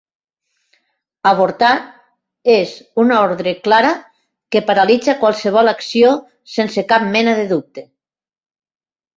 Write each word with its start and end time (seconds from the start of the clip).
Avortar 1.31 1.73
és 2.53 2.71
una 3.03 3.19
ordre 3.25 3.53
clara, 3.67 3.91
que 4.57 4.63
paralitza 4.71 5.17
qualsevol 5.25 5.73
acció 5.75 6.15
sense 6.57 6.89
cap 6.95 7.09
mena 7.15 7.37
de 7.43 7.49
dubte. 7.57 7.89